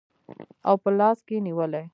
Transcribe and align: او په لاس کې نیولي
او 0.67 0.75
په 0.83 0.89
لاس 0.99 1.17
کې 1.27 1.35
نیولي 1.47 1.83